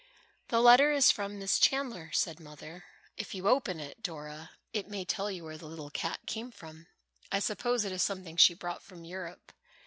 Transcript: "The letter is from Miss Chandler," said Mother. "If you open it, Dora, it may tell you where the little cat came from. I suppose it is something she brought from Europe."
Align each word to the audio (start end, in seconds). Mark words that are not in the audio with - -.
"The 0.47 0.59
letter 0.61 0.91
is 0.91 1.11
from 1.11 1.37
Miss 1.37 1.59
Chandler," 1.59 2.09
said 2.11 2.39
Mother. 2.39 2.85
"If 3.17 3.35
you 3.35 3.47
open 3.47 3.79
it, 3.79 4.01
Dora, 4.01 4.49
it 4.73 4.87
may 4.87 5.05
tell 5.05 5.29
you 5.29 5.43
where 5.43 5.59
the 5.59 5.67
little 5.67 5.91
cat 5.91 6.21
came 6.25 6.49
from. 6.49 6.87
I 7.31 7.37
suppose 7.37 7.85
it 7.85 7.91
is 7.91 8.01
something 8.01 8.35
she 8.35 8.55
brought 8.55 8.81
from 8.81 9.05
Europe." 9.05 9.51